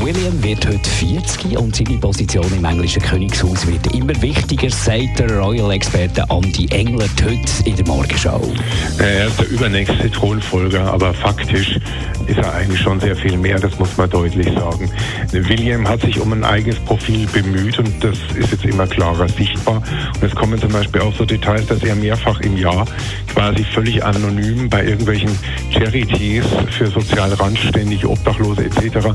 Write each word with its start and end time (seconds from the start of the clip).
William 0.00 0.42
wird 0.42 0.66
heute 0.66 0.88
40 0.88 1.58
und 1.58 1.74
seine 1.76 1.98
Position 1.98 2.46
im 2.56 2.64
englischen 2.64 3.02
Königshaus 3.02 3.66
wird 3.66 3.94
immer 3.94 4.20
wichtiger, 4.22 4.70
sagt 4.70 5.18
der 5.18 5.38
Royal-Experte 5.38 6.24
Andy 6.30 6.66
Engler 6.70 7.06
heute 7.22 7.40
in 7.64 7.76
der 7.76 7.86
Morgenschau. 7.86 8.40
Er 8.98 9.26
ist 9.26 9.38
der 9.38 9.48
übernächste 9.48 10.10
Thronfolger, 10.10 10.92
aber 10.92 11.12
faktisch 11.12 11.78
ist 12.26 12.38
er 12.38 12.54
eigentlich 12.54 12.80
schon 12.80 13.00
sehr 13.00 13.16
viel 13.16 13.36
mehr, 13.36 13.58
das 13.58 13.78
muss 13.78 13.96
man 13.96 14.08
deutlich 14.08 14.46
sagen. 14.54 14.90
William 15.32 15.86
hat 15.88 16.00
sich 16.02 16.18
um 16.20 16.32
ein 16.32 16.44
eigenes 16.44 16.78
Profil 16.80 17.26
bemüht 17.26 17.78
und 17.78 17.92
das 18.02 18.18
ist 18.36 18.51
jetzt 18.62 18.72
immer 18.72 18.86
klarer 18.86 19.28
sichtbar. 19.28 19.76
Und 19.76 20.22
es 20.22 20.34
kommen 20.34 20.58
zum 20.58 20.70
Beispiel 20.70 21.00
auch 21.00 21.14
so 21.14 21.24
Details, 21.24 21.66
dass 21.66 21.82
er 21.82 21.94
mehrfach 21.94 22.40
im 22.40 22.56
Jahr 22.56 22.84
quasi 23.32 23.64
völlig 23.64 24.04
anonym 24.04 24.68
bei 24.68 24.84
irgendwelchen 24.84 25.30
Charities 25.70 26.44
für 26.70 26.86
sozial 26.88 27.32
randständige 27.34 28.08
Obdachlose 28.08 28.64
etc. 28.64 29.08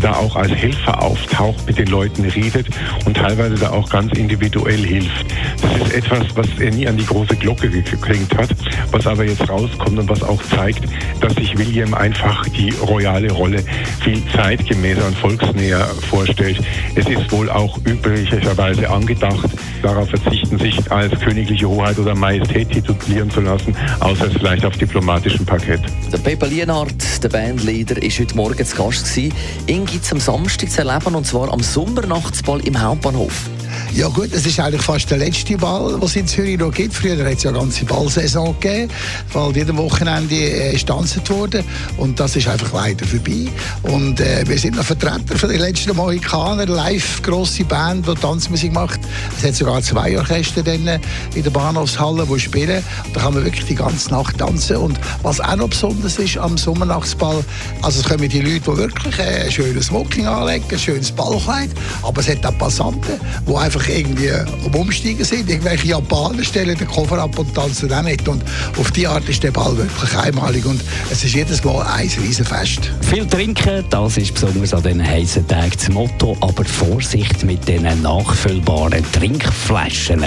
da 0.00 0.14
auch 0.14 0.36
als 0.36 0.52
Helfer 0.52 1.02
auftaucht, 1.02 1.66
mit 1.66 1.78
den 1.78 1.88
Leuten 1.88 2.24
redet 2.24 2.68
und 3.04 3.16
teilweise 3.16 3.56
da 3.56 3.70
auch 3.70 3.88
ganz 3.88 4.12
individuell 4.12 4.84
hilft. 4.84 5.26
Das 5.62 5.76
ist 5.76 5.94
etwas, 5.94 6.26
was 6.34 6.46
er 6.58 6.70
nie 6.70 6.86
an 6.86 6.96
die 6.96 7.06
große 7.06 7.36
Glocke 7.36 7.68
geklingt 7.68 8.36
hat, 8.36 8.50
was 8.90 9.06
aber 9.06 9.24
jetzt 9.24 9.48
rauskommt 9.48 9.98
und 9.98 10.08
was 10.08 10.22
auch 10.22 10.42
zeigt, 10.54 10.84
dass 11.20 11.34
sich 11.34 11.56
William 11.58 11.94
einfach 11.94 12.46
die 12.48 12.70
royale 12.80 13.30
Rolle 13.32 13.62
viel 14.00 14.22
zeitgemäßer 14.34 15.06
und 15.06 15.16
volksnäher 15.16 15.84
vorstellt. 16.08 16.60
Es 16.94 17.06
ist 17.06 17.30
wohl 17.32 17.50
auch 17.50 17.78
üblicherweise 17.84 18.79
angedacht, 18.88 19.50
darauf 19.82 20.08
verzichten, 20.08 20.58
sich 20.58 20.90
als 20.90 21.18
königliche 21.20 21.68
Hoheit 21.68 21.98
oder 21.98 22.14
Majestät 22.14 22.70
titulieren 22.70 23.30
zu 23.30 23.40
lassen, 23.40 23.74
außer 24.00 24.30
vielleicht 24.30 24.64
auf 24.64 24.76
diplomatischem 24.76 25.44
Parkett. 25.44 25.80
Der 26.12 26.18
Pepe 26.18 26.46
Lienhardt, 26.46 27.22
der 27.22 27.28
Bandleader, 27.28 28.02
ist 28.02 28.18
heute 28.18 28.36
Morgen 28.36 28.64
zu 28.64 28.76
Gast. 28.76 29.16
Ihn 29.16 29.32
gibt 29.66 30.04
es 30.04 30.12
am 30.12 30.20
Samstag 30.20 30.70
zu 30.70 30.86
erleben, 30.86 31.14
und 31.14 31.26
zwar 31.26 31.52
am 31.52 31.60
Sommernachtsball 31.60 32.60
im 32.60 32.80
Hauptbahnhof. 32.80 33.50
Ja 33.92 34.06
gut, 34.06 34.32
es 34.32 34.46
ist 34.46 34.60
eigentlich 34.60 34.82
fast 34.82 35.10
der 35.10 35.18
letzte 35.18 35.56
Ball, 35.56 35.92
den 35.94 36.02
es 36.02 36.14
in 36.14 36.26
Zürich 36.26 36.58
noch 36.58 36.72
gibt. 36.72 36.94
Früher 36.94 37.18
hat 37.24 37.36
es 37.36 37.42
ja 37.42 37.50
eine 37.50 37.58
ganze 37.58 37.84
Ballsaison 37.84 38.54
gegeben, 38.60 38.90
weil 39.32 39.56
jedem 39.56 39.78
Wochenende 39.78 40.34
äh, 40.34 40.72
gestanzt 40.72 41.28
wurde 41.28 41.64
und 41.96 42.20
das 42.20 42.36
ist 42.36 42.46
einfach 42.46 42.72
leider 42.72 43.04
vorbei. 43.04 43.48
Und 43.82 44.20
äh, 44.20 44.44
wir 44.46 44.58
sind 44.58 44.76
noch 44.76 44.84
Vertreter 44.84 45.36
von 45.36 45.48
den 45.48 45.60
letzten 45.60 45.96
Mohikaner, 45.96 46.66
live 46.66 47.20
grosse 47.22 47.64
Band, 47.64 48.06
die 48.06 48.14
Tanzmusik 48.14 48.72
macht. 48.72 48.99
Es 49.36 49.44
hat 49.44 49.54
sogar 49.54 49.82
zwei 49.82 50.18
Orchester 50.18 50.66
in 50.66 50.84
der 50.84 51.50
Bahnhofshalle, 51.50 52.26
die 52.26 52.40
spielen. 52.40 52.82
Da 53.14 53.20
kann 53.20 53.34
man 53.34 53.44
wirklich 53.44 53.66
die 53.66 53.74
ganze 53.74 54.10
Nacht 54.10 54.38
tanzen. 54.38 54.76
Und 54.76 55.00
was 55.22 55.40
auch 55.40 55.56
noch 55.56 55.68
besonders 55.68 56.18
ist 56.18 56.38
am 56.38 56.56
Sommernachtsball, 56.56 57.44
also 57.82 58.00
es 58.00 58.08
kommen 58.08 58.28
die 58.28 58.40
Leute, 58.40 58.60
die 58.60 58.76
wirklich 58.76 59.18
äh, 59.18 59.44
ein 59.44 59.52
schönes 59.52 59.86
Smoking 59.86 60.26
anlegen, 60.26 60.64
ein 60.70 60.78
schönes 60.78 61.10
Ballkleid, 61.10 61.70
aber 62.02 62.20
es 62.20 62.28
hat 62.28 62.44
auch 62.44 62.56
Passanten, 62.58 63.20
die 63.48 63.54
einfach 63.54 63.88
irgendwie 63.88 64.30
am 64.32 64.74
Umsteigen 64.74 65.24
sind. 65.24 65.48
Irgendwelche 65.48 65.88
Japaner 65.88 66.44
stellen 66.44 66.76
den 66.76 66.86
Koffer 66.86 67.18
ab 67.18 67.38
und 67.38 67.54
tanzen 67.54 67.92
auch 67.92 68.02
mit. 68.02 68.26
Und 68.28 68.42
auf 68.78 68.90
die 68.92 69.06
Art 69.06 69.28
ist 69.28 69.42
der 69.42 69.50
Ball 69.50 69.76
wirklich 69.76 70.16
einmalig. 70.16 70.64
Und 70.64 70.80
es 71.10 71.24
ist 71.24 71.34
jedes 71.34 71.62
Mal 71.64 71.82
ein 71.86 72.08
Riesenfest. 72.08 72.90
Viel 73.02 73.26
trinken, 73.26 73.84
das 73.90 74.16
ist 74.16 74.34
besonders 74.34 74.74
an 74.74 74.82
diesen 74.82 75.06
heißen 75.06 75.46
Tagen 75.48 75.72
das 75.74 75.88
Motto. 75.88 76.36
Aber 76.40 76.64
Vorsicht 76.64 77.44
mit 77.44 77.66
diesen 77.66 78.02
nachfüllbaren 78.02 78.99
Trinkflaschen. 79.12 80.24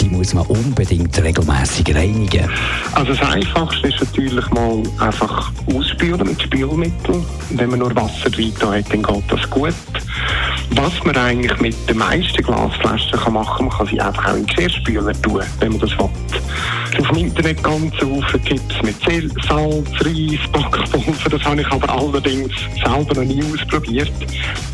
Die 0.00 0.08
muss 0.08 0.34
man 0.34 0.46
unbedingt 0.46 1.16
regelmäßig 1.22 1.94
reinigen. 1.94 2.48
Also 2.92 3.14
das 3.14 3.22
Einfachste 3.22 3.88
ist 3.88 4.00
natürlich 4.00 4.48
mal 4.50 4.82
einfach 4.98 5.52
ausspülen 5.74 6.26
mit 6.26 6.42
Spülmittel. 6.42 7.24
Wenn 7.50 7.70
man 7.70 7.78
nur 7.78 7.94
Wasser 7.94 8.30
drin 8.30 8.52
hat, 8.60 8.92
dann 8.92 9.02
geht 9.02 9.24
das 9.28 9.50
gut. 9.50 9.74
Was 10.70 11.04
man 11.04 11.16
eigentlich 11.16 11.60
mit 11.60 11.88
den 11.88 11.98
meisten 11.98 12.42
Glasflaschen 12.42 13.18
kann 13.18 13.32
machen 13.34 13.56
kann, 13.56 13.66
man 13.66 13.76
kann 13.76 13.86
sie 13.86 14.00
einfach 14.00 14.32
auch 14.32 14.36
in 14.36 14.46
Geschirrspüler 14.46 15.22
tun, 15.22 15.42
wenn 15.60 15.72
man 15.72 15.80
das 15.80 15.90
will. 15.98 16.08
Auf 16.98 17.08
dem 17.08 17.16
Internet 17.16 17.62
ganz 17.62 17.94
viele 17.98 18.42
Tipps 18.44 18.82
mit 18.82 18.96
Salz, 19.02 19.86
Reis, 20.00 20.52
Backpulver, 20.52 21.30
das 21.30 21.42
habe 21.44 21.60
ich 21.60 21.66
aber 21.68 21.90
allerdings 21.90 22.52
selber 22.84 23.14
noch 23.14 23.24
nie 23.24 23.42
ausprobiert. 23.42 24.12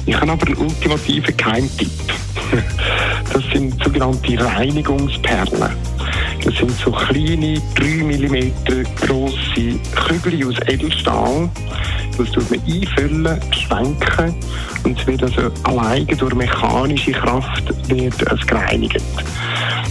Ich 0.07 0.15
habe 0.17 0.33
aber 0.33 0.47
einen 0.47 0.57
ultimativen 0.57 1.37
Geheimtipp. 1.37 1.91
Das 3.39 3.53
sind 3.53 3.81
sogenannte 3.85 4.37
Reinigungsperlen. 4.45 5.71
Das 6.45 6.55
sind 6.57 6.73
so 6.73 6.91
kleine, 6.91 7.63
3 7.77 7.85
mm 8.03 8.53
grosse 8.97 9.79
Kügel 9.95 10.49
aus 10.49 10.57
Edelstahl. 10.67 11.49
Das 12.17 12.33
tut 12.33 12.51
man 12.51 12.61
einfüllen, 12.67 13.41
schwenken 13.53 14.35
und 14.83 14.99
es 14.99 15.07
wird 15.07 15.23
also 15.23 15.53
alleine 15.63 16.17
durch 16.17 16.35
mechanische 16.35 17.13
Kraft 17.13 17.63
wird 17.89 18.21
es 18.23 18.45
gereinigt. 18.45 19.01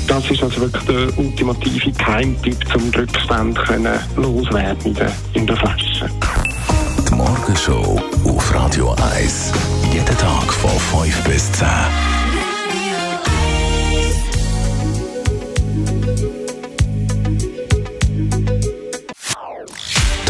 Das 0.09 0.29
ist 0.29 0.43
also 0.43 0.59
wirklich 0.59 0.83
der 0.83 1.17
ultimative 1.17 1.91
Keimtipp, 1.93 2.75
um 2.75 2.89
Rückstand 2.99 3.57
können 3.59 3.97
loswerden 4.17 4.93
in 5.35 5.47
der 5.47 5.55
Flasche. 5.55 6.09
Die 7.09 7.13
Morgenshow 7.15 7.97
auf 8.25 8.53
Radio 8.53 8.93
1. 9.15 9.53
Jeden 9.93 10.17
Tag 10.17 10.51
von 10.51 11.01
5 11.01 11.23
bis 11.23 11.49
10. 11.53 11.65